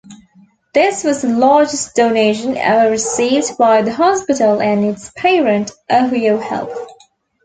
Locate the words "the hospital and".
3.83-4.83